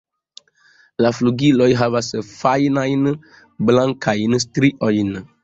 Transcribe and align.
La 1.05 1.11
flugiloj 1.17 1.67
havas 1.81 2.09
fajnajn 2.31 3.13
blankajn 3.71 4.37
striojn. 4.47 5.15